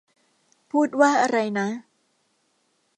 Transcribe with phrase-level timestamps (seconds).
[0.71, 1.67] พูดว่าอะไรนะ?